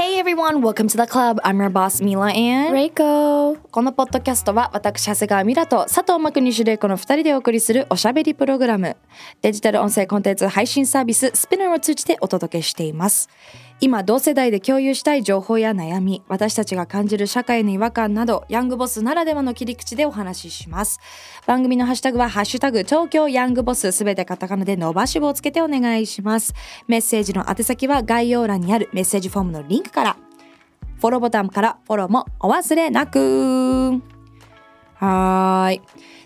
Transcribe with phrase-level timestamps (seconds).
[0.00, 1.38] Hey everyone, welcome to the club.
[1.44, 8.96] I'm your boss Mila and レイコこのポッドキャストは私長谷川ミラと佐藤真国主玲子の2人でお送りするおしゃべりプログラム。
[9.42, 13.28] デジタル音声コンテンツ配信サービススピナーを通じてお届けしています
[13.82, 21.00] 今同世代で共有したい情報や悩み私たちが感じる社会の違和感などヤングボスならではの切り口でお話しします。
[21.46, 26.52] 番組のハッシュタグはハッシュタグ東京ヤングボスすべてカタカナで伸ばし棒をつけてお願いします。
[26.88, 30.16] メッセージの宛先は概要欄にあるメッセージフォームのリンクから。
[30.98, 34.02] フォローボタンからフォローもお忘れなく。
[34.94, 35.80] はーい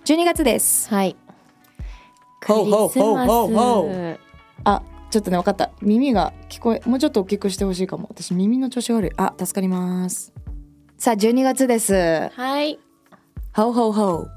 [0.05, 0.89] 12月です。
[0.93, 1.15] はい。
[2.41, 2.99] クリス。
[4.65, 4.83] あ
[5.15, 5.71] ちょっとね分かった。
[5.81, 8.09] 耳が聞こえもうちょっと大きくしてほしいかも。
[8.11, 9.11] 私耳の調子悪い。
[9.17, 10.33] あ助かります。
[10.99, 11.93] さあ12月です。
[11.93, 12.81] マスはい。
[13.53, 14.31] ほうほうほう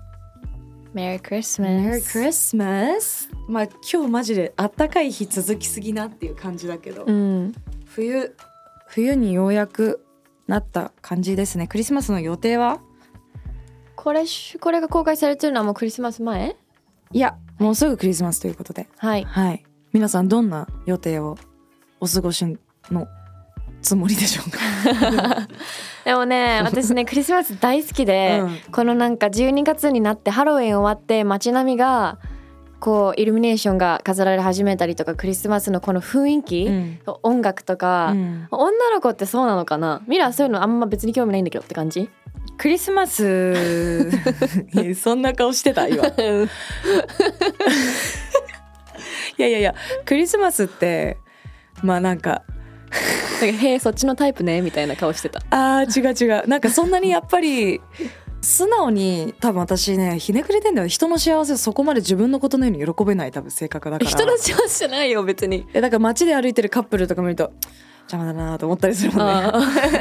[0.94, 3.30] メリークリスマス Merry Christmas.
[3.48, 7.56] まあ今日マジであったかい日続きすぎなっていう感じだけど、うん。
[7.86, 8.36] 冬
[8.88, 10.06] 冬にようやく
[10.46, 11.68] なった感じですね。
[11.68, 12.82] クリスマスの予定は？
[13.96, 14.26] これ
[14.62, 16.56] これが公開されてるのはもうクリスマス前？
[17.14, 18.88] いやもうすぐクリスマスということで。
[19.00, 19.24] はい。
[19.24, 19.64] はい
[19.98, 21.40] 皆さんどんな予定を
[22.00, 22.46] お過ごし
[22.92, 23.08] の
[23.82, 24.60] つもりでしょうか？
[26.06, 28.58] でもね私ねクリスマス大好きで、うん。
[28.72, 32.20] このなんか12月になってハロウィン終わって街並みが
[32.80, 37.00] こうイルミネーションが飾られ始めたりとかクリスマスのこの雰囲気、ん。
[37.24, 38.48] 音楽とか、うん。
[38.52, 40.04] 女の子ってそうなのかな？
[40.08, 42.08] ミラそういうのあんま別に興味ないんだけどって感じ？
[42.60, 44.12] クリスマス
[45.02, 45.88] そんな顔してた？
[45.88, 46.04] 今
[49.38, 49.76] いやいやいや
[50.06, 51.18] クリスマスって
[51.84, 52.44] まあなんか
[53.42, 55.42] なんかへえそっちのタイプねみたいな顔してた。
[55.50, 56.48] あー違う違う。
[56.48, 57.82] なんかそんなにやっぱり
[58.42, 60.88] 素直に多分私ねひねくれてんだよ。
[60.88, 64.10] 人の幸せをそこまで自分のことのように喜べない多分性格だから。
[64.10, 65.68] 人の幸せじゃないよ別に。
[65.74, 67.52] えだから街で歩いてるカップルとか見ると
[68.10, 69.52] 邪魔だなと思ったりするもんね。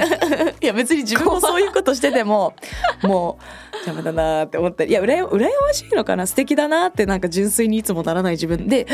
[0.63, 2.55] いや別に自分もそういうことしてても
[3.03, 3.39] も
[3.73, 4.91] う邪魔だなって思ったり。
[4.91, 6.27] いやうらや羨ましいのかな？
[6.27, 8.69] 素敵だなってなんか純粋にいつもならない自分。
[8.69, 8.87] で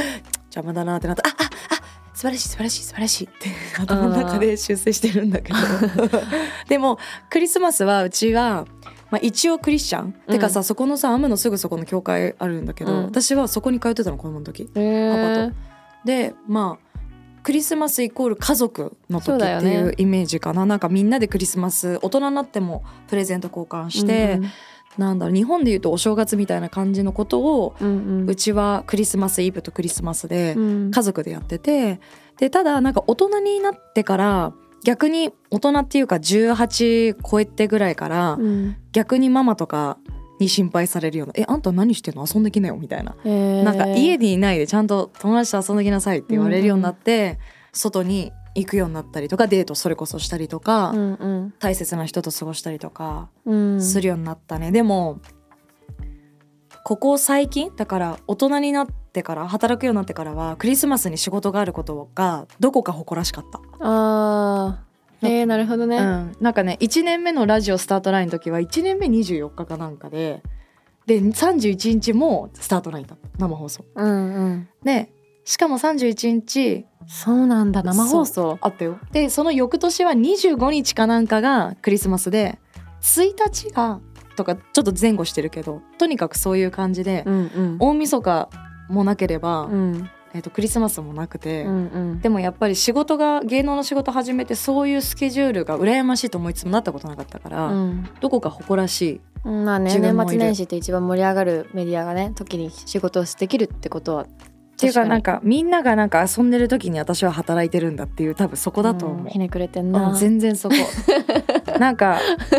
[0.46, 1.28] 邪魔だなってなった。
[1.28, 1.82] あああ
[2.14, 3.48] 素晴らしい素晴らしい素晴らしいって
[3.80, 5.58] 頭の中で修正してるんだけど。
[6.68, 6.98] でも
[7.30, 8.66] クリスマスはうちは、
[9.10, 13.04] まあ、一応クリスチャン、てかさそこのさアムのすぐそこの教会あるんだけど、うん。
[13.06, 14.70] 私はそこに通ってたの子供の時。
[14.74, 15.50] へー。
[15.50, 15.54] パ
[16.04, 16.91] でまあ
[17.42, 24.50] クリスマスイコール家族の時っていうイメージかな、なんかみんなでクリスマス大人になってもプレゼント交換して、うん
[24.98, 27.90] なんだろう日本でいうとお正月みたいな感じのことを、うんう
[28.24, 28.28] ん。
[28.28, 30.90] うちはクリスマスイブとクリスマスでうん。
[30.90, 32.00] 家族でやってて
[32.36, 34.52] でただなんか大人になってから
[34.84, 38.76] 逆に大人っていうか18超えてぐらいから、うん。
[38.92, 39.96] 逆にママとか
[40.42, 42.26] に心配されるような「えあんた何してんの？
[42.32, 43.14] 遊んできなよ」みたいな。
[43.64, 47.38] なんか家にいないでちゃんと友達と遊んできなさいって言われるようになって、
[47.72, 51.54] 外に行くようになったりとかデートそれこそしたりとか、うんうん。
[51.58, 53.80] 大切な人と過ごしたりとかうん。
[53.80, 55.20] するようになったね、でも
[56.84, 64.91] ここ最近だから大人になってから働くようになってからはクリスマスに仕事があることがどこか誇らしかった、あー
[65.22, 70.42] えー、なるほどね、うん、なんかね1年目のラジオスタートラインの時は1年目24日かなんかで
[71.06, 73.28] で31日もスタートラインだった。
[73.38, 73.84] 生放送。
[73.94, 74.68] うんうん。
[74.84, 75.12] で
[75.44, 78.58] しかも31日そうなんだ生放送。
[78.60, 78.98] あったよ。
[79.10, 82.58] でその翌年は25日かなんかがクリスマスで
[83.00, 84.00] 1日が
[84.36, 87.76] とかちょっと前後してるけどとにかくそういう感じで、うんうん。
[87.80, 88.48] 大晦日
[88.88, 92.20] もなければ、うんえー、とクリスマスもなくて、うんうん。
[92.20, 98.08] でもやっぱり仕事が芸能の仕事始めてそういうスケジュールが羨ましいと思いつつもなったことなかったから、うん。
[98.20, 104.26] どこか誇らしいうんまあね年末年始って一番盛り上がるメディアがね時に仕事をできるってことはっ
[104.82, 109.28] ていうかなんかかみんながなんか遊んでる時に私は働いてるんだっていう多分そこだと思う。
[109.28, 110.74] ひねくれてんう、なん全然そこ。
[111.78, 112.18] なんか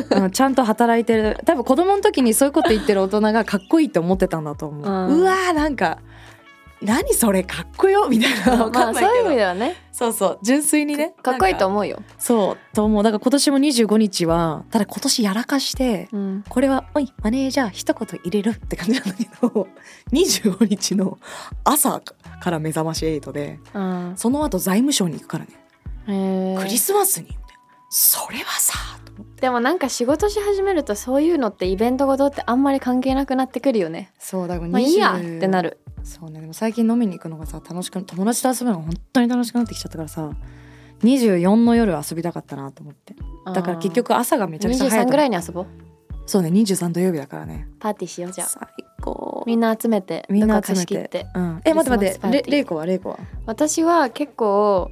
[0.09, 1.37] あのちゃんと働いてる。
[1.45, 5.21] 多分子供の時にそういうこと言ってる大人がかっこいいって思ってたんだと思う、うん。
[5.21, 5.99] うわーなんか
[6.85, 8.63] 何それかっこよみたいな。
[8.63, 9.75] わまかんないけど、あそういう意味ではね。
[9.91, 10.39] そうそう。
[10.41, 11.13] 純粋にね。
[11.21, 13.03] かっこいいとう思うよ、そうと思う。
[13.03, 19.67] だから今年も25日はただ今年やらかしてうん、これは「おいマネージャー一言入れる」って感じなんだけど
[20.11, 21.17] 25日の
[21.63, 22.01] 朝
[22.41, 24.13] から目覚まし8でうん。
[24.15, 26.57] その後財務省に行くからね。
[26.59, 27.37] クリスマスに。
[27.89, 28.73] それはさ
[29.43, 34.13] でもなんか仕事し始めるとそういうのってイベントごとってあんまり関係なくなってくるよね。
[34.17, 35.79] そうだからまあいいや20ってなる。
[36.01, 40.31] そうねでも最近飲みに行くのがさ楽しく友達と遊ぶのが本当に楽しくなってきちゃったからさ
[41.01, 43.15] 24の夜遊びたかったなと思って。
[43.53, 45.65] だから結局朝がめちゃくちゃ早い23ぐらいに遊ぼう。
[46.25, 47.67] そうね23土曜日だからね。
[47.81, 48.47] パーティーしようじゃあ。
[48.47, 48.61] 最
[49.01, 49.43] 高。
[49.45, 50.71] みんな集めてみんな集めて。
[50.73, 51.27] 貸し切って。
[51.35, 53.19] うん、え待って待ってクリスマスパーティーレレイコはレイコは？
[53.45, 54.89] 私は結構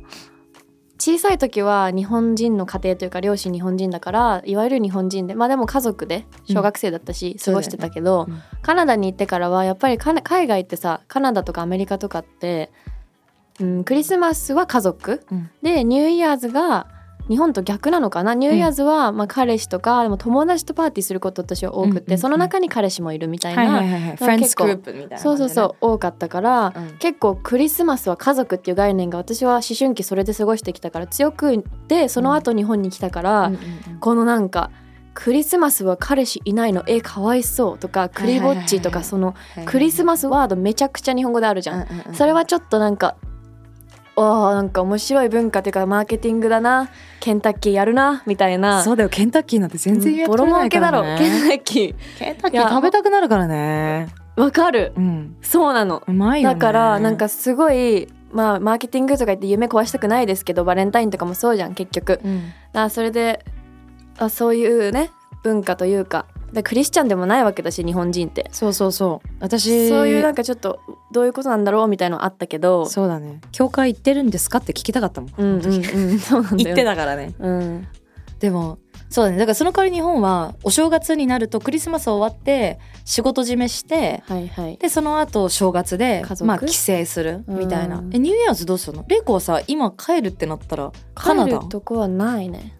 [1.01, 8.45] 小さい時は日本人の家庭というか両親日本人だからいわゆる日本人でまあでも家族で小学生だったし、過ごしてたけど、そうだよね。
[8.61, 12.71] カナダに行ってからはやっぱり海外ってさカナダとかアメリカとかって、
[13.59, 15.49] うん、クリスマスは家族、うん。
[15.63, 16.85] でニューイヤーズが
[17.31, 18.35] 日本と逆なのかな？
[18.35, 23.81] ニューイヤーズは、まあ、彼氏とかでも友達とパーティーすること私は多くて、その中に彼氏もいるみたいな、
[24.17, 26.97] フレンズグループみたいなそうそうそう多かったから、うん。
[26.97, 33.51] 結構クリスマスは家族っていう概念が私は思春期それで過ごしてきたから強くってその後日本に来たから、
[34.01, 34.69] このなんか
[35.13, 36.83] クリスマスは彼氏いないの？
[36.87, 39.35] えかわいそうとかクリぼっちとかその
[39.65, 42.13] クリスマスワードめちゃくちゃ日本語であるじゃん。
[42.13, 43.15] それはちょっとなんか
[44.15, 46.89] あーなんか面白い文化っていうかマーケティングだな。
[47.19, 48.83] ケンタッキーやるなみたいな。
[48.83, 49.09] そうだよ。
[49.09, 51.01] ケンタッキーなんて全然やってボロないか儲けだろ。
[51.01, 54.07] らねケンタッキケンタッキー食べたくなるからね。
[54.35, 54.93] ーわかる。
[54.95, 55.35] うん。
[55.41, 56.03] そうなの。
[56.05, 56.55] うまいよね。
[56.55, 62.19] だからなんかすごいまあマーケティングとか言って夢壊したくないですけどバレンタインとかもそうじゃん結局。
[62.23, 62.51] うん。
[62.73, 63.45] らそれで
[64.17, 65.11] あそういうね
[65.43, 68.49] 文化というかでクリスチャンでもないわけだし日本人って。
[68.51, 69.29] そうそうそう。
[69.39, 70.79] 私そういうなんかちょっと
[71.11, 73.39] どういうことなんだろうみたいのあったけどそうだね。
[73.51, 77.33] 教会行ってるんですかって聞きたかったもん、うんうんうんそうなんだよ行ってたからね。
[77.39, 77.87] うん。
[78.39, 79.37] でもそうだね。
[79.37, 84.77] だからその代わり日本はお正月になるとクリスマス終わって仕事締めしてはいはい。
[84.77, 87.99] でその後正月でまあ帰省するみたいな。
[87.99, 88.15] うん。
[88.15, 89.05] えニューイヤーズどうするの？
[89.07, 92.77] レイコはさ今帰るってなったらカナ帰ダるとこはないね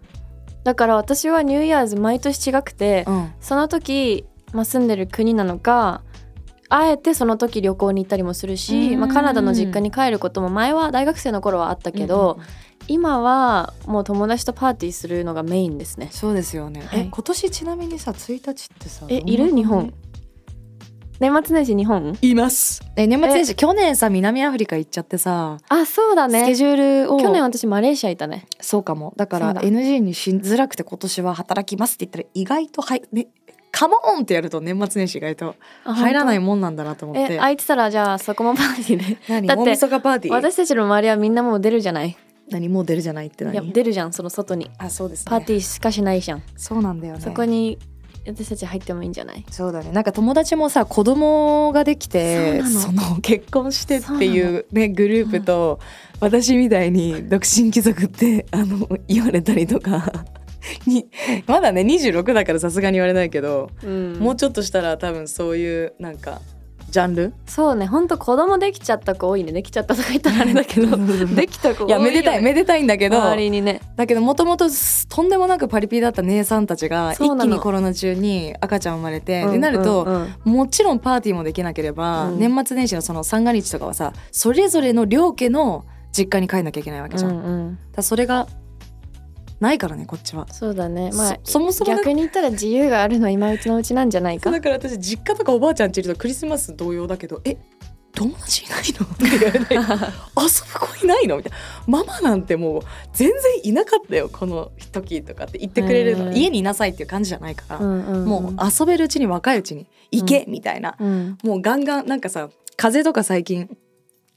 [0.63, 3.33] だから私はニューイヤーズ毎年違くて、うん。
[3.39, 6.01] その時、まあ、住んでる国なのか
[6.69, 8.99] あえてその時旅行に行ったりもするし、うん。
[8.99, 12.47] まあ、カナダの実家に帰ることも前は大学生の頃はあったけど、うんうん
[12.87, 16.09] 今はもう友達とパーティーするのがメインですね。
[16.11, 17.01] そうですよね、はい。
[17.01, 19.55] え今年ちなみにさ1日ってさえいる？
[19.55, 19.93] 日本
[21.21, 22.17] 年末年始日本？
[22.23, 22.81] います。
[22.95, 26.39] え年末年始去年さ南アフリカ行っちゃってさ、あそうだね。
[26.41, 28.47] スケジュールを去年私マレーシアいたね。
[28.59, 29.13] そうかも。
[29.17, 33.27] だから NG にしづらくて今年は働きますって言ったら意外とはいね
[33.71, 37.27] カモンってやると年末年始意外とあ入らない本もんなんだなと思って。
[37.27, 37.33] 当？
[37.35, 39.17] え空いてたらじゃあそこもパーティーで。
[39.29, 39.47] 何？
[39.47, 40.33] だって大晦日パーティー？
[40.33, 42.17] 私たちの周りはみんなもう出るじゃない。
[42.49, 43.53] 何もう出るじゃないって何？
[43.53, 44.71] いや出るじゃんその外に。
[44.79, 45.29] あそうですね。
[45.29, 47.21] パーティーしかしないじゃん、そうなんだよね。
[47.21, 47.77] そこに
[48.25, 49.43] 私たち入ってもいいんじゃない？
[49.49, 49.91] そうだね。
[49.91, 53.17] なんか友達もさ子供ができてその。
[53.21, 55.79] 結婚してっていうねグループと
[56.19, 60.11] 私みたいに独身貴族ってあの言われたりとか
[60.85, 61.07] に
[61.47, 64.13] まだね26だからさすがに言われないけど、うん。
[64.19, 66.41] もうちょっとしたら多分そういうなんか
[66.91, 67.33] ジャンル？
[67.47, 69.51] そうねほんと子供できちゃった子多いね。
[69.51, 70.97] できちゃったとか言ったらあれだけど
[71.33, 73.81] できた子多いよ、ね、いやめでたいめでたいんだけど周りにね。
[73.95, 74.67] だけどもともと
[75.09, 80.13] とんでもなくパリピだった姉さんたちが一気にコロナ中に赤ちゃん生まれて、うんでなると、うん
[80.45, 80.53] うん。
[80.53, 82.39] もちろんパーティーもできなければ、うん。
[82.39, 87.31] 年末年始のその三が日とかはさそれぞれの両家の実家に帰んなきゃいけないわけじゃん。
[87.31, 87.77] うんうん。
[87.95, 88.47] らそれが
[89.61, 90.47] ないからねこっちは。
[90.51, 91.11] そうだね。
[91.13, 94.51] まあそそもそもだ逆に言ったら自由があるのは今うちのうちなんじゃないか？
[94.51, 97.57] だから私実家とかおばあちゃんちいるとクリスマス同様だけどえ
[98.13, 99.05] 友達いないの？
[99.05, 101.37] って言われて 遊ぶ子いないの？
[101.37, 101.57] みたいな。
[101.87, 102.81] ママなんてもう
[103.13, 106.35] 全然いなかったよこの時とかって言ってくれるの、うん。
[106.35, 108.25] 家にいなさいっていう感じじゃないから、うんうんうん。
[108.25, 110.95] もう遊べるうちに若いうちに行け、みたいな。
[110.99, 111.37] うん。
[111.43, 113.69] もうガンガンなんかさ風邪とか最近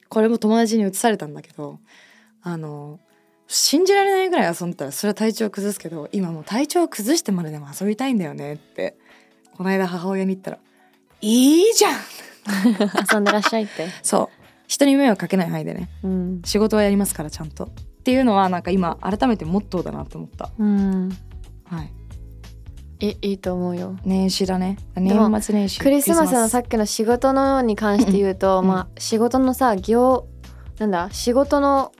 [0.08, 1.80] これも友達に移されたんだけど
[2.42, 3.00] あの
[3.46, 8.96] 信じられないぐらい遊んでたらそれは体調崩すけど今もう体調崩してまででも遊びたいんだよねって
[9.56, 10.58] この間母親に言ったら
[11.20, 11.94] 「いいじゃん!
[13.12, 14.44] 遊んでらっしゃいって」 そう。
[14.66, 15.90] 人に迷惑かけない範囲でね。
[16.02, 17.64] うん、仕事はやりますからちゃんと。
[17.64, 17.68] っ
[18.02, 20.50] ていうのはなんか今改めてモットーだなと思った。
[20.58, 21.10] うん、
[21.64, 21.92] はい。
[23.00, 23.96] いいいと思うよ。
[24.04, 24.78] 年始だね。
[24.94, 25.80] も年末年始。
[25.80, 28.66] クリスマスのささっきの仕事のに関して言うと、うん。
[28.66, 30.26] まあ仕事のさ業
[30.78, 31.92] なんだ仕事の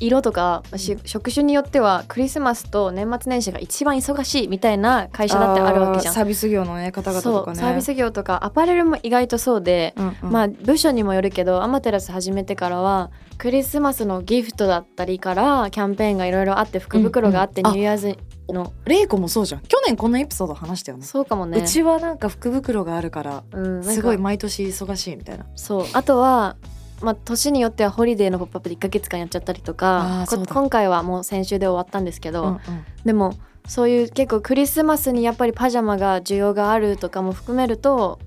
[0.00, 6.14] 色とか、し職種によってはクリスマスと年末年始が一番忙しいみたいな会社だってあるわけじゃん。
[6.14, 7.56] サービス業のね方々とかね。
[7.56, 10.30] そうサービス業とかアパレルも意外とそうで、うんうん。
[10.30, 17.72] まあ部署にもよるけどアマテラス始めてからはクリスマスのギフトだったりからキャンペーンがいろいろあって福袋があって、うんうん。
[17.72, 18.18] あニューイヤーズ
[18.52, 19.60] のレイコもそうじゃん。
[19.62, 21.04] 去年こんなエピソード話したよね。
[21.04, 21.58] そうかもね。
[21.58, 25.46] うちはなんか福袋があるからうんすごい毎年忙しいみたいな。
[25.56, 25.86] そう。
[25.92, 26.56] あとは
[27.00, 32.60] まあ、年によってはホリデーの「ポップアップで1ヶ月間やっちゃったりとか今回はもう先週で終わったんですけど、うんうん。
[33.04, 33.34] でも
[33.66, 38.18] そういう結構クリスマスにやっぱりパジャマが需要があるとかも含めると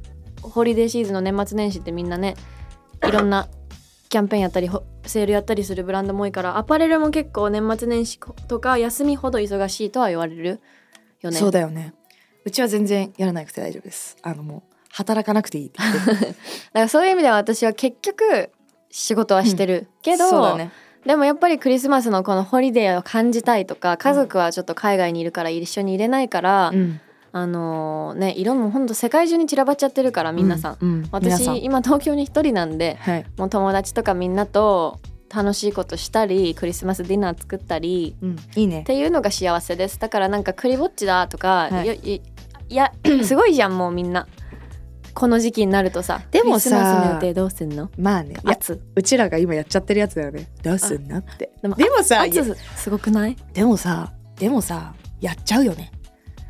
[0.41, 2.35] ホリデーシーズンの年末年始ってみんなね
[3.07, 3.47] いろんな
[4.09, 10.59] キャンペーンやったりほセールやったりするブランドも多いからアパレルも結構年末年始とか休みほど忙しいとは言われる
[11.21, 11.37] よね。
[11.37, 11.93] そうだよね。
[12.43, 14.17] うちは全然やらなくて大丈夫です。
[14.21, 16.29] あのもう働かなくていい だか
[16.73, 18.51] らそういう意味では私は結局
[18.91, 20.71] 仕事はしてる、けど、ね。
[21.05, 26.99] でもやっぱりクリスマスのこのホリデーを感じたいとか家族はちょっと海外にいるから一緒に入れないから、うん。
[27.33, 30.89] あのね色もほんと世界中に散らばっちゃってるから皆さん、うん。
[30.89, 31.55] うん皆さん。
[31.55, 33.25] 私今東京に一人なんではい。
[33.37, 34.99] もう友達とかみんなと
[35.33, 38.35] 楽しいことしたりクリスマスディナー作ったりうん。
[38.55, 38.81] いいね。
[38.81, 39.97] っていうのが幸せです。
[39.97, 42.21] だからなんかクリぼっちだとか、はい
[42.71, 42.93] いや
[43.23, 44.27] すごいじゃんもうみんな
[45.13, 47.89] この時期になるとさでもさクリスマスの予定どうすんの？
[47.97, 48.81] まあねいや暑。
[48.95, 50.49] うちらが今やっちゃってるやつだよね。
[50.63, 53.35] どうすんなってでもさいや暑すごくない？
[53.53, 55.91] でもさでもさやっちゃうよね。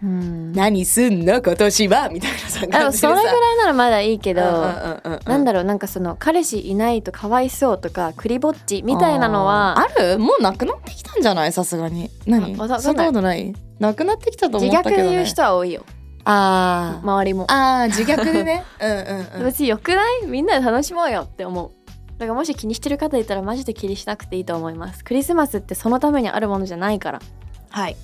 [0.03, 0.51] うん。
[0.53, 1.41] 何すんの？
[1.41, 2.09] 今年は？
[2.09, 10.17] みたいなさ感それぐらいならまだいいけど、うんなんだろうなんかその彼氏いないとかわいそうとかクリぼっちみたいなのはある？
[10.17, 11.51] もうなくなってきたんじゃない？
[11.53, 12.09] さすがに。
[12.25, 12.55] 何？
[12.55, 13.53] そんなことない。
[13.79, 15.07] なくなってきたと思自ったけどね。
[15.07, 15.83] 虐で言う人は多いよ
[16.25, 17.03] あー。
[17.03, 17.45] 周りも。
[17.49, 18.63] あー自虐でね。
[18.79, 19.45] うんうんうん。
[19.45, 20.27] 別によくない？
[20.27, 21.71] みんなで楽しもうよって思う。
[22.17, 25.03] だからもし気にしてる方いたらマジで気にしなくていいと思います。
[25.03, 27.21] クリスマスってそのためにあるものじゃないから。
[27.69, 27.95] はい。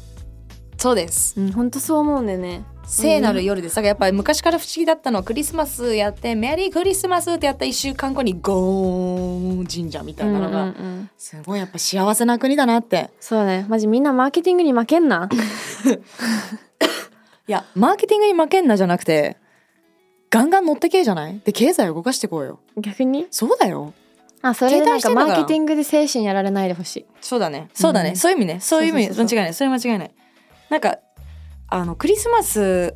[0.77, 1.39] そうです。
[1.39, 2.63] うん本当そう思うんだよね。
[2.89, 3.75] 聖なる夜です。
[3.75, 11.09] だからやっぱり昔から不思議だったのはクリスマスやってメリークリスマスってやった1週間後にゴーン神社みたいなのが、うんうんうん。
[11.17, 13.09] すごいやっぱ幸せな国だなって。
[13.19, 13.65] そうね。
[13.67, 15.27] マジみんなマーケティングに負けんな
[17.47, 19.37] いやマーケティングに負けんなじゃなくて
[20.29, 21.39] ガンガン乗ってけじゃない？
[21.43, 22.59] で経済を動かしてこうよ。
[22.77, 23.27] 逆に？
[23.31, 23.93] そうだよ。
[24.41, 27.05] あそれでなんかマーケティングで精神やられないでほしい。
[27.21, 27.69] そうだね。
[27.73, 28.15] そうだね、うん。
[28.17, 28.59] そういう意味ね。
[28.59, 29.09] そういう意味。
[29.09, 29.53] 間違いない。
[29.53, 30.11] それ間違いない。
[30.69, 30.99] なんか
[31.69, 32.95] あのクリスマス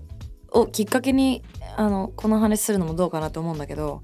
[0.52, 1.42] をきっかけに
[1.78, 4.04] あのこの話するのもどうかなと思うんだけど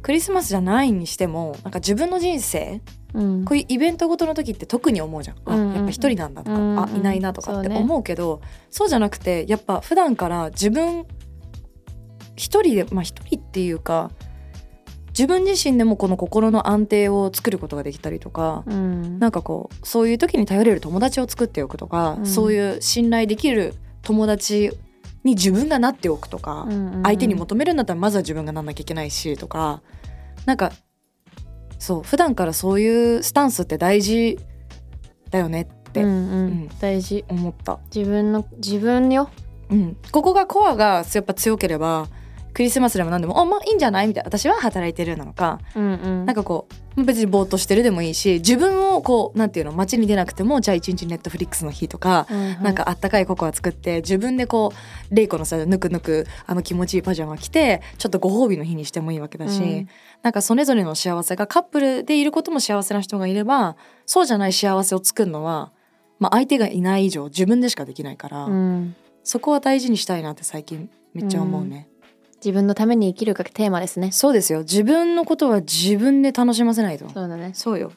[0.00, 2.80] クリスマスじゃないにしてもなんか自分の人生
[3.14, 3.44] うん。
[3.44, 8.40] こういうイベントごとの時って特に思うじゃん、うんうんあやっぱ一人なんだとか、うんうんあいないなとかって思うけど
[8.70, 11.06] そうじゃなくてやっぱ普段から自分
[12.36, 14.10] 一人でまあ一人っていうか
[15.16, 19.20] 自分自身でもこの心の安定を作ることができたりとか、うん。
[19.20, 22.26] なんかこうそういう時に頼れる友達を作っておくとか、うん。
[22.26, 24.72] そういう信頼できる友達
[25.22, 27.02] に自分がなっておくとか、うんうんうん。
[27.04, 29.82] 相手に求めるんだったらまずは自分がなんなきゃいけないしとか
[30.46, 30.72] なんか
[31.84, 34.38] そう普段からそういうスタンスって大事
[35.28, 36.68] だよねってうんううんん。
[36.80, 37.26] 大事。
[37.28, 39.28] 思った、自分の自分よ。
[39.68, 42.08] うん、ここがコアがやっぱ強ければ
[42.54, 44.28] クリスマスでも何でも「あまあいいんじゃない?」みたいな。
[44.28, 45.60] 私は働いてるなのか。
[45.74, 46.24] うんうん。
[46.24, 52.28] なんかこう別にぼーっとしてるでもいいし自分をこうなんていうの街に出なくてもじゃあ一日ネットフリックスの日とか、
[52.62, 54.72] なんかあったかいココア作って自分でこ
[55.10, 59.88] うレイコのさぬくぬくあの気持ちいいパジャマ着てちょっとご褒美の日にしてもいいわけだし、うん。
[60.22, 65.72] なんかそれぞれの幸せがカップルでいることも幸せな人がいればそうじゃない幸せを作るのは、
[66.20, 68.94] まあ、相手がいない以上自分でしかできないから、うん。
[69.24, 71.88] そこは大事にしたいなって最近めっちゃ思うね。
[72.44, 77.08] 自分のために生きるがテーマですねそうですよ自分のことは自分で楽しませないと。
[77.08, 77.90] そうだねそうよ。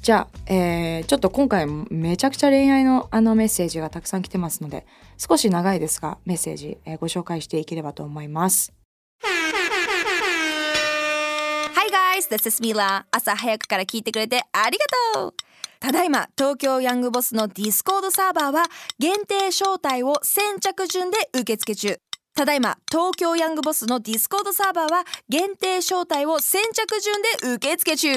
[0.00, 8.72] じゃあ、えーちょっと今回めちゃくちゃ恋愛のあのメッセージがたくさん来てますので少し長いですがメッセージ、えーご紹介していければと思います。
[11.74, 13.04] Hi guys, this is Mila.
[13.10, 14.84] 朝早くから聞いてくれてありが
[15.14, 15.34] とう
[15.80, 18.64] ただいま東京ヤングボスの Discord サーバーは
[19.00, 21.98] 限定招待を先着順で受付中
[22.34, 27.20] ただいま東京ヤングボスの Discord サーバーは限定招待を先着順
[27.50, 28.12] で受付中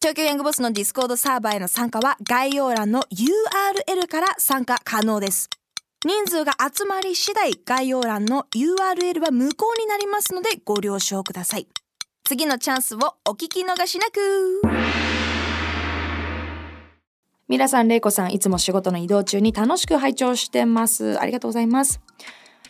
[0.00, 5.48] 東京ヤングボスの Discord サーバーへの参加は概要欄の URL から参加可能です
[6.04, 11.68] 人数が集まり次第概要欄の URL は無効になりますのでご了承ください
[12.24, 12.98] 次のチャンスを
[13.28, 14.60] お聞き逃しなく
[17.48, 21.16] 皆さん、れいこさん、いつも仕事の移動中に楽しく拝聴してます。
[21.20, 22.00] ありがとうございます。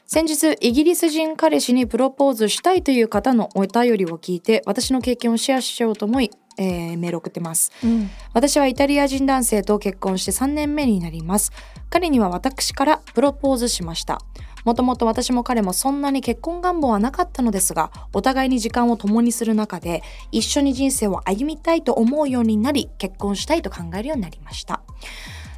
[0.08, 7.72] 先日、イギリス人彼氏にプロポーズしたいという方のお便りを聞いて、私の経験をシェアしようと思い、えーメール送ってます。
[7.82, 11.50] うん私はイタリア人男性と結婚して3年目になります。
[11.90, 14.20] 彼には私からプロポーズしました。
[14.64, 24.82] もともと私も彼もそんなに結婚願望はなかったのですが、お互いに時間を共にする中で、一緒に人生を歩みたいと思うようになり、結婚したいと考えるようになりました。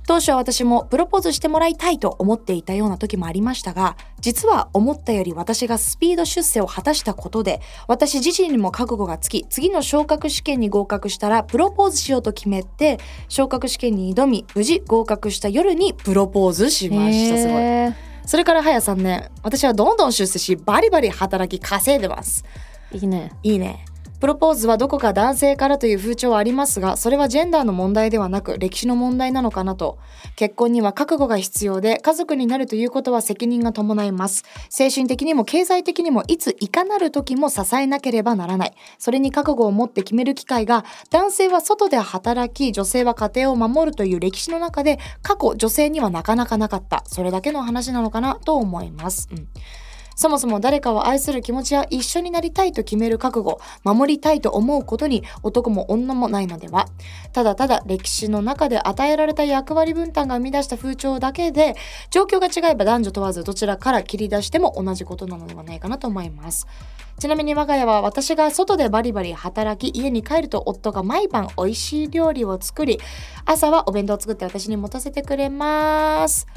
[0.08, 12.98] 当初は私もプロポーズしてもらいたいと思っていたような時もありましたが実は思ったより私がスピード出世を果たしたことで私自身にも覚悟がつき次の昇格試験に合格したらプロポーズしようと決めて
[13.28, 17.36] 昇格試験に挑み無事合格した夜にプロポーズしました。
[17.36, 17.94] すごい。
[18.24, 22.46] それから早3年私はどんどん出世しバリバリ働き稼いでます。
[22.92, 23.32] いいね。
[23.42, 23.84] いいね。
[24.20, 29.98] プロポーズはどこか男性からという風潮はありますが、それはジェンダーの問題ではなく歴史の問題なのかなと。
[30.34, 34.44] 結婚には覚悟が必要で、家族になるということは責任が伴います。
[34.70, 38.74] 精神的にも経済的にもいついかなる時も支えなければならない。
[38.98, 47.04] それに覚悟を持って決める機会が、男性は外で働き、女性は家庭を守るという歴史の中で、過去女性にはなかなかなかった。
[47.06, 49.28] それだけの話なのかなと思います。
[49.30, 49.46] うん
[50.18, 56.88] そもそも誰かを愛する気持ちや一緒になりたいと決める覚悟、守りたいと思うことに男も女もないのでは。
[57.32, 61.76] ただただ歴史の中で与えられた役割分担が生み出した風潮だけで、
[62.10, 66.66] 状況が違えば男女問わずどちらから切り出しても同じことなのではないかなと思います。
[67.20, 72.98] ちなみに我が家は私が外でバリバリ働き、家に帰ると夫が毎晩美味しい料理を作り、
[73.44, 76.48] 朝はお弁当を作って私に持たせてくれます。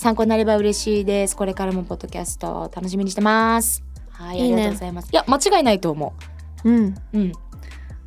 [0.00, 1.36] 参考になれば嬉しいです。
[1.36, 3.84] これからもポッドキャスト楽しみにしてます。
[4.08, 5.10] はい、いいねありがとうございます。
[5.12, 6.14] いや、間違いないと思
[6.64, 6.94] うんう。
[7.12, 7.32] うん。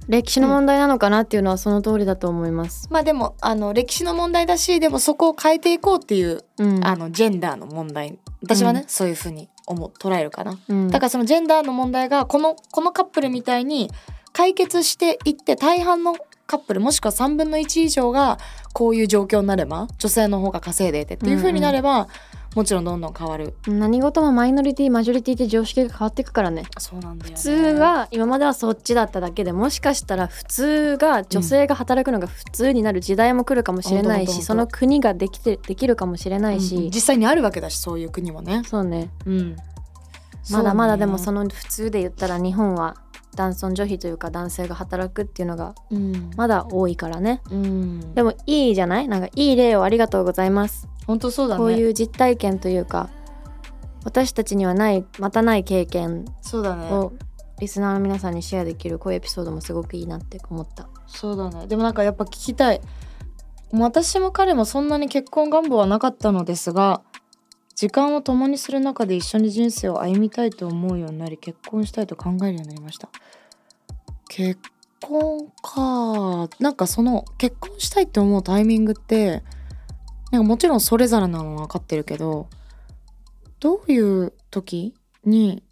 [0.08, 8.18] 歴史の問題なのかなっていうのはその通りだと思いますまあでも、あの、歴史の問題だし、でもそこを変えていこうっていう、うんあの、ジェンダーの問題。
[8.42, 10.58] 私はね、うんそういうふうに思う、捉えるかな。
[10.68, 13.92] うんだからそのジェンダーの問題が、この、このカップルみたいに
[14.32, 18.38] 解決していって、大半のカップルもしくは3分の1以上が
[18.74, 22.08] こういう状況になれば女性の方が稼いでいてっていう風になれば、
[22.56, 23.56] もちろんどんどん変わる。
[23.68, 26.64] 何事もマイノリティマジョリティって常識が変わっていくからね。
[26.78, 34.42] そうなんだよ、ね、普通は今まではそっちだっただけでもしかしたら普通が女性が働くのが普通になる時代も来るかもしれないし、ほん。
[34.44, 36.92] その国ができてできるかもしれないし、うん。
[36.92, 38.62] 実際にあるわけだしそういう国もね。
[38.66, 39.10] そうね。
[39.26, 39.56] うん。
[40.52, 42.98] まだまだでもそその普通で言ったら日本は
[43.36, 45.76] 男尊女卑というか男性が働くっていうのが
[46.36, 47.42] まだ多いからね。
[47.50, 49.08] うん、でもいいじゃない？
[49.08, 51.60] なんかいい例をありがとうございます、本当そうだね。
[51.60, 53.10] こういう実体験というか
[54.04, 57.14] 私たちにはないまたない経験を
[57.60, 60.90] リスナーの皆さんにシェアできるこういうエピソードもすごくいいなって思った。
[61.08, 61.68] そうだね。
[61.68, 62.82] でもなんかやっぱ聞きたい。
[63.72, 67.02] もう私も彼もそんなに結婚願望はなかったのですが
[67.76, 73.10] 時間を共にする中で一緒に人生を歩みたいと思うようになり結婚したいと考えるようになりました。
[74.30, 74.60] 結
[75.02, 79.44] 婚かなんかその結婚したいって思うタイミングって
[80.32, 82.48] なんかもちろんそれぞれなのは分かってるけど
[83.60, 84.94] どういう時
[85.26, 85.64] に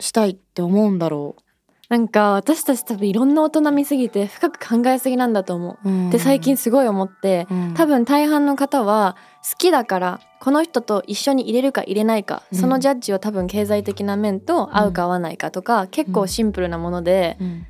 [0.00, 1.42] したいって思うんだろう？
[1.88, 5.88] なんか私たち多分いろんな大人見すぎて深く考えすぎなんだと思う。
[5.88, 6.10] う、うん。
[6.10, 7.74] で最近すごい思ってうん。
[7.74, 9.16] 多分大半の方は
[9.48, 12.58] 好きだからこの人と一緒に入れるか入れないか、うん。
[12.58, 17.66] そのジャッジは多分経済的な面と合うか合わないかとか、結構シンプルなもので、うん。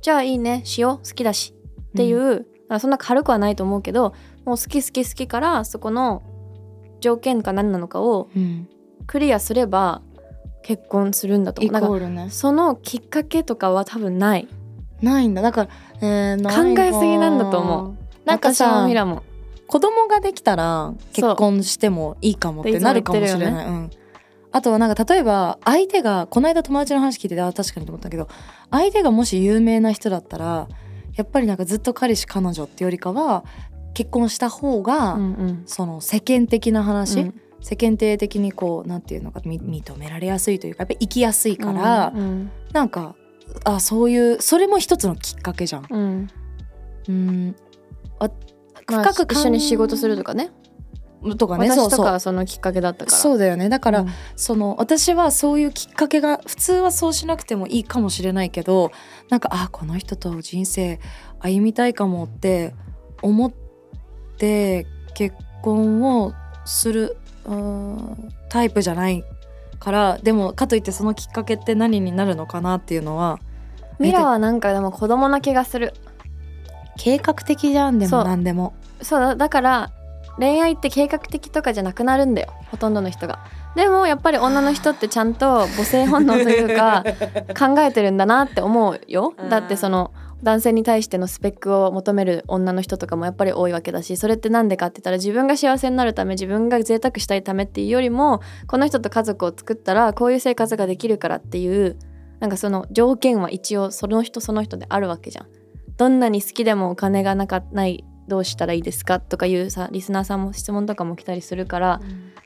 [0.00, 1.54] じゃあいいねしよう好きだし
[1.90, 2.46] っていう、
[2.80, 6.22] そんな軽くはないと思うけどもう好き好き好きからそこの
[7.00, 8.68] 条件か何なのかをうん。
[9.06, 10.02] クリアすれば
[10.62, 11.62] 結婚するんだと。
[11.62, 12.00] イ思う。
[12.00, 12.28] ね。
[12.30, 14.48] そのきっかけとかは多分ない。
[15.00, 15.42] ないんだ。
[15.42, 15.70] だから、
[16.00, 18.02] えー考えすぎなんだと思う。
[18.24, 19.22] なんかさミラも
[19.66, 23.90] 子供ができたら結婚してもいいかもってなるかもしれない、うん、
[24.52, 28.28] あとはなんか例えば相手がこの間友達の話聞いててあ確かにと思ったけど
[28.70, 30.68] 相手がもし有名な人だったら
[31.14, 33.44] やっぱりなんかずっと彼氏彼女ってよりかは
[33.94, 35.62] 結婚した方が、うんうん。
[35.66, 43.14] その世間的な話、うん世間体的にこうなんていうのかみ認められやすいというかやっぱり生きやすいから、うんなんか
[43.64, 45.86] あそういうそれも一つのきっかけじゃん。
[45.90, 46.28] うん。
[47.08, 47.56] うん。
[48.18, 48.30] あ
[48.88, 50.50] まあ深く一緒に仕事するとかね。
[51.38, 51.84] とかねそうそう。
[51.90, 53.16] 私とかはそのきっかけだったから。
[53.16, 53.68] そうだよね。
[53.68, 54.08] だから、うん。
[54.36, 58.90] その私はそういうきっかけが普通はそうしなくてもいいかもしれないけど
[59.28, 60.98] なんかあこの人と人生
[61.40, 62.74] 歩みたいかもって
[63.22, 63.52] 思っ
[64.38, 66.32] て結婚を
[66.64, 69.24] するうーんタイプじゃない
[69.78, 73.40] からでもかといってそのきっかけって何になるのかなっていうのは
[73.98, 75.94] ミラはなんかでも子供な気がする。
[76.98, 78.24] 計画的じゃんでもそう。
[78.24, 78.74] 何でも。
[79.00, 79.90] そうだだから
[80.38, 83.40] 恋愛って計画的とかじゃなくなるんだよほとんどの人が。
[83.74, 87.04] でもやっぱり女の人ってちゃんと母性本能というか
[87.58, 89.34] 考えてるんだなって思うよ。
[89.50, 101.96] だってその男性に対してのスペックを求める女の人とかもやっぱり多いわけだしそれってなんでかって言ったら自分が幸せになるため自分が贅沢したいためっていうよりもこの人と家族を作ったらこういう生活ができるからっていう
[102.40, 105.46] なんかその条件は一応その人その人であるわけじゃん。
[105.96, 112.00] どんなに好きでもお金がなかないどうしたらいいですかとかいうさリスナーさんも質問とかも来たりするから、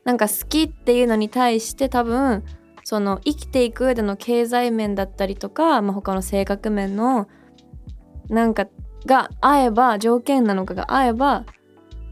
[0.04, 2.44] なんか好きっていうのに対して多分
[2.84, 7.28] その生きていく上での経済面だったりとか、まあ、他の性格面の
[8.28, 8.66] なんか
[9.06, 11.44] が合えば条件なのかが合えば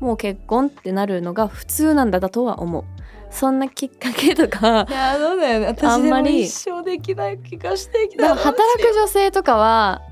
[0.00, 2.85] もう結婚ってなるのが普通なんだだとは思う。
[3.31, 5.66] そんなきっかけとかいやそうだよね。
[5.66, 10.03] 私あんまり一生できない気がしてきだから働く女性とかは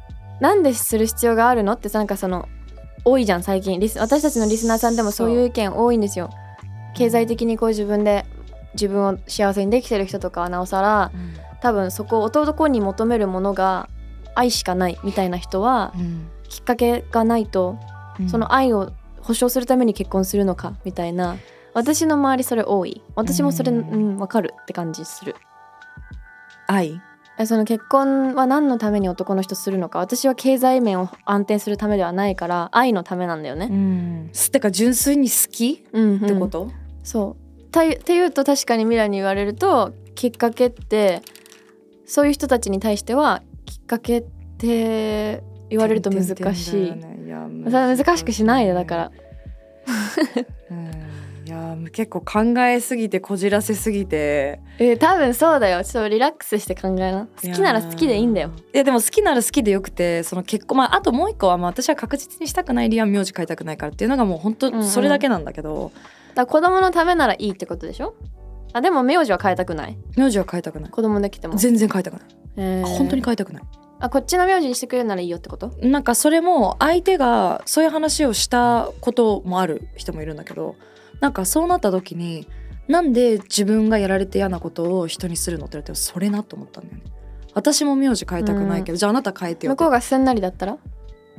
[0.40, 2.48] なんでする必要があるのってなんかその
[3.04, 3.78] 多いじゃん最近。
[3.78, 6.30] リス私たちのリスナーさんでもそういう意見多いんですよ。
[6.94, 8.26] 経済的にこう自分で
[8.74, 11.12] 自分を幸せにできてる人とかはなおさら
[11.60, 13.88] 多分そこを男に求めるものが
[14.34, 15.92] 愛しかないみたいな人は
[16.48, 17.78] きっかけがないと
[18.28, 21.36] その愛を保証するために結婚するのかみたいな
[21.74, 23.02] 私の周りそれ多い。
[23.14, 25.36] 私もそれううんんわかるって感じする。
[26.66, 27.00] 愛？
[27.38, 33.68] えその結婚は何のために男の人するのか私は経済面を安定するためではないから愛のためなんだよね。
[33.70, 34.30] うん。
[34.50, 35.86] てか純粋に好き？
[35.92, 36.70] うん、ってこと、
[37.02, 37.62] そう。
[37.70, 41.22] たっていうと確かにミラに言われるときっかけって
[42.04, 43.42] そういう人たちに対しては
[43.72, 44.24] きっかけっ
[44.58, 46.90] て言われると難しい。
[46.90, 47.18] ね。
[47.64, 49.10] 難しくしないでだから。
[50.70, 51.02] うん。
[51.44, 54.60] いや結構考えすぎてこじらせすぎて。
[54.78, 55.82] え多分そうだよ。
[55.82, 57.26] ちょっとリラックスして考えな。
[57.42, 58.50] 好きなら好きでいいんだよ。
[58.74, 64.84] いやでも好きなら好きでよくてその結婚まああともう一個はまあ私は確実にしたくない理由は名字変えたくないからっていうのがもう本当うんうん。
[64.84, 65.92] それだけなんだけど、
[66.34, 68.14] だから子供のためならいいってことでしょ？
[68.74, 69.98] あでも名字は変えたくない。
[70.16, 70.90] 名字は変えたくない。
[70.90, 71.56] 子供できても。
[71.56, 72.22] 全然変えたくない、
[72.56, 72.86] えー。
[72.86, 73.62] 本当に変えたくない。
[74.00, 75.72] あこっちの名字にしてくれるならいいよってこと？
[75.80, 80.74] なんかそれも相手がそういう話をしたこともある人もいるんだけど
[81.20, 82.48] なんかそうなった時に
[82.88, 87.04] なんで自分がやられて嫌なことを人にするのって言われてそれなと思ったんだよね。
[87.54, 90.78] 私も名字変えたくないけど、じゃああなた変えてよ向こうがすんなりだったら？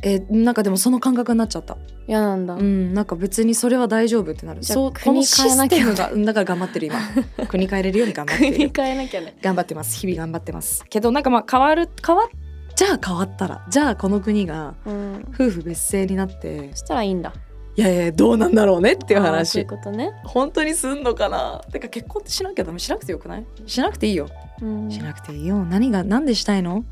[0.05, 1.77] えなんかでもその感覚になっちゃった。
[2.07, 4.63] 嫌なんだ、うんなんか別にそれは大丈夫ってなる。
[4.63, 5.77] そうこ国のシス変えなきゃ。
[5.77, 6.99] テムがうんだから頑張ってる今。
[7.47, 8.71] 国変えれるように頑張ってる。
[8.75, 9.37] 変えなきゃね。
[9.41, 9.97] 頑張ってます。
[9.97, 10.83] 日々頑張ってます。
[10.89, 12.27] けどなんかまあ変わる変わっ
[12.75, 15.25] じゃあ変わったらじゃあこの国がうん。
[15.33, 16.69] 夫婦別姓になって。
[16.71, 17.33] そしたらいいんだ。
[17.75, 21.59] いやいやどうなんだろうねっていうあーそうい話うことね、本当にすんのかな。
[21.71, 22.77] てか結婚ってしなきゃダメ。
[22.77, 23.45] しなくてよくない？
[23.65, 24.27] しなくていいよ。
[24.61, 24.91] うん。
[24.91, 25.65] しなくていいよ。
[25.65, 26.83] 何が何でしたいの？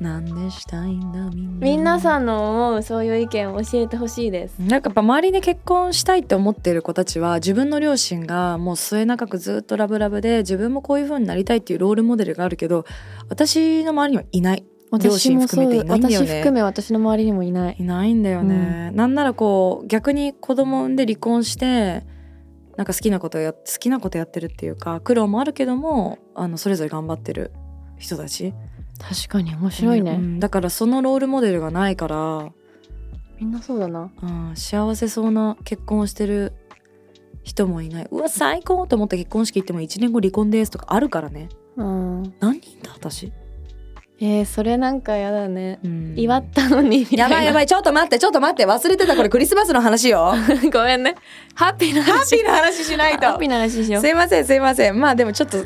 [0.00, 1.66] なんでしたいんだみんな。
[1.66, 4.58] 皆さんの思うそういう意見を教えてほしいです。
[4.58, 12.84] なんかやっぱ周りで結婚したいって思ってる子たちは自分の両親がもう末永くずっとラブラブで自分もこういう風になりたいっていうロールモデルがあるけど
[13.28, 14.64] 私の周りにはいない。
[15.02, 16.26] 両私もそう親含めていないんだよね。
[16.26, 17.76] 私含め私の周りにもいない。
[17.78, 22.04] いないんだよね、なんならこう逆に子供産んで離婚して
[22.76, 27.52] なんか好きなことや好きなことやってるっていうか苦労もあるけどもあのそれぞれ頑張ってる
[27.98, 28.52] 人たち
[28.98, 30.40] 確かに面白いね、うん。
[30.40, 32.52] だからそのロールモデルがないから
[33.38, 34.10] みんなそうだな。
[34.22, 36.52] うん、幸せそうな結婚してる
[37.42, 38.08] 人もいない。
[38.10, 41.48] うわ最高と思って結婚式行っても1年後離婚ですとかあるからね。
[41.76, 42.22] うん。
[42.40, 43.32] 何人だ私、
[44.20, 45.80] えー、それなんかやだね。
[45.84, 46.14] うん。
[46.16, 47.06] 祝ったのに。
[47.10, 48.64] やばいやばいちょっと待ってちょっと待って。
[48.66, 50.24] 忘れてたこれクリスマスの話よ。
[50.24, 51.16] ハ ッごめんね。
[51.54, 52.36] ハッピーな話。
[52.36, 53.26] ピーな話しないと。
[53.26, 54.02] ハッピーな話しよう。
[54.02, 54.98] すいませんすいません。
[54.98, 55.58] まあでもちょっと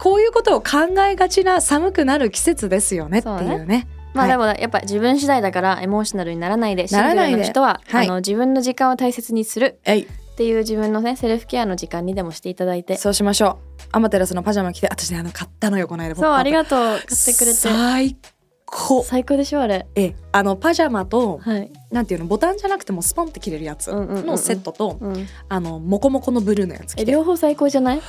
[0.00, 3.86] こういうことを考えがちな寒くなる季節ですよねっていうね。
[4.14, 4.32] まあはい。
[4.32, 8.06] でもやっぱ自分次第だからエモーショナルにならないでシングならないの人は、はい。
[8.06, 12.96] あの自分の時間を大切にするっていう自分のねセルフケアの時間にでもしていただいて。
[12.96, 13.82] そうしましょう。
[13.92, 16.80] アマテラスのパジャマ着て私ねあの買ったのよこの間そうありががとう。
[16.80, 17.52] 買ってくれて。
[17.52, 18.16] 最
[18.64, 19.02] 高。
[19.02, 19.86] 最高でしょあれ。
[19.96, 23.92] ええあのパジャマとはい、なんていうのボタンじゃなくてもスポンって切れるやつ。
[23.92, 27.02] のセットと、うん、あのモコモコのブルーのやつ着て。
[27.02, 28.00] え両方最高じゃない？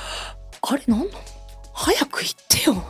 [0.62, 1.06] あれなん？
[1.84, 2.84] 早く行ってよ。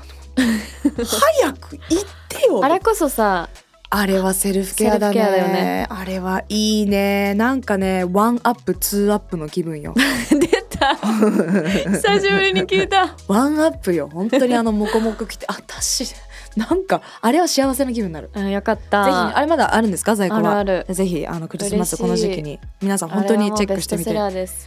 [1.03, 2.63] 早く行ってよ。
[2.63, 3.49] あれこそさ
[3.89, 5.15] あれはセルフケアだね。
[5.19, 5.87] だよね。
[5.89, 7.33] あれはいいね。
[7.33, 9.95] なんかね one up two up の気分よ。
[10.29, 10.47] 出
[10.79, 10.95] た。
[11.01, 13.17] 久しぶりに聞いた。
[13.29, 14.11] one up よ。
[14.13, 15.47] 本当にあのモコモコ着て。
[15.49, 16.15] あ私
[16.55, 18.29] なんかあれは幸せな気分になる。
[18.35, 20.17] あよかっぜひたあれまだあるんですか？
[20.17, 20.59] 在庫は。
[20.59, 20.95] あるある。
[20.95, 22.61] ぜひあのクリスマスこの時期に。
[22.83, 24.13] 皆さん本当にチェックしてみて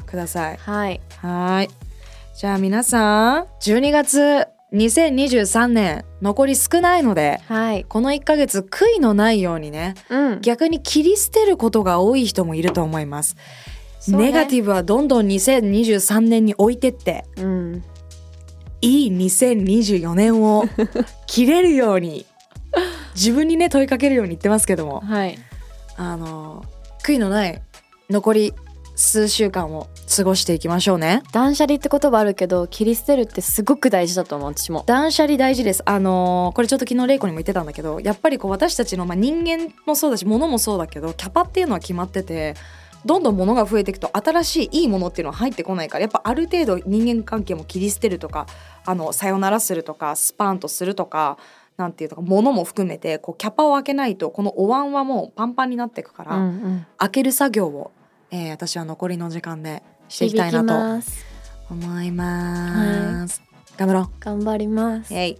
[0.08, 0.58] ください。
[0.58, 1.00] はい。
[1.22, 1.70] はい。
[2.36, 7.86] じゃあ皆さん、12月2023年残り少ないので、はい。
[7.86, 10.42] この1ヶ月悔いのないようにね、うん。
[10.42, 13.38] 逆に切り捨てることが多い人もいると思います。
[14.10, 14.18] ね。
[14.18, 17.84] ネガティブはどんどん2023年に置いてって、うん。
[18.82, 20.66] いい2024年を
[21.28, 22.26] 切れるように、
[23.16, 25.40] 自分にね問いかけるように言ってますけども、はい。
[25.96, 26.66] あの
[27.02, 27.62] 悔いのない
[28.10, 28.54] 残り
[28.96, 31.22] 数週間を過ごしていきましょうね。
[31.32, 34.84] 断捨離って言葉あるけど切り捨てるってすごく大事だと思う私も。
[34.86, 35.84] 断捨離大事です。
[35.86, 42.56] あのーこれちょっと昨日玲子にも言ってたんだけどやっぱりこう私たちの、まあ、人間もそうだし物もそうだけどキャパっていうのは決まってて
[43.06, 48.48] どんどん物が増えていくと新しいいいものっていうのは入ってこないからやっぱある程度人間関係も切り捨てるとか
[48.86, 51.38] あのさよならするとかスパンとするとか
[51.78, 56.86] なんていうのか物も含めてこうキャパを開けないとこのお椀はもうパンパンになっていくから、うんうん。
[56.98, 57.92] 開ける作業を、
[58.32, 61.26] えー私は残りの時間でしていきたいな響きとます
[61.70, 63.42] 思います。
[63.78, 64.10] 頑張ろう。
[64.20, 65.38] 頑張りますえい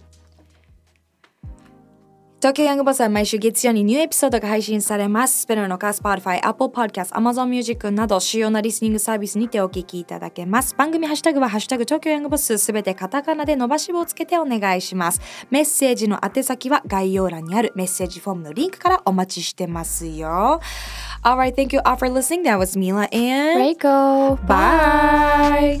[2.38, 5.40] 東京ヤングボスは毎週月曜にニューエピソードが配信されます。
[5.40, 10.74] スペナーのか Spotify、Apple Podcast、Amazon Music など主要なリスニングサービスにてお聞きいただけます。
[10.76, 15.20] 番組ハッシュタグはハッシュタグ東京ヤングボスすべてカタカナで伸ばし棒をつけてお願いします。
[15.50, 20.60] メッセージの宛先は概要欄にあるメッセージフォームのリンクからお待ちしてますよ。
[21.24, 22.42] Alright, thank you all for listening.
[22.42, 25.80] That was Mila and Reiko Bye.